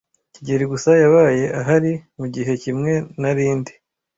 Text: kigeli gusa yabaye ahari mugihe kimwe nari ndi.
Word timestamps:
kigeli 0.33 0.65
gusa 0.71 0.89
yabaye 1.03 1.45
ahari 1.59 1.91
mugihe 2.17 2.53
kimwe 2.63 2.93
nari 3.21 3.45
ndi. 3.59 3.73